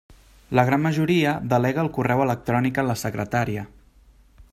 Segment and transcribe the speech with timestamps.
[0.59, 3.67] La gran majoria delega el correu electrònic en la secretària.